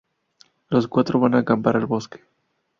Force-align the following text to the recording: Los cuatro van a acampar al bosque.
Los 0.69 0.87
cuatro 0.87 1.19
van 1.19 1.35
a 1.35 1.41
acampar 1.41 1.77
al 1.77 1.85
bosque. 1.85 2.21